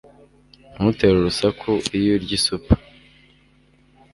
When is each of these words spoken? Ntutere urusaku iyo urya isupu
Ntutere 0.73 1.15
urusaku 1.17 1.71
iyo 1.97 2.11
urya 2.17 2.33
isupu 2.39 2.71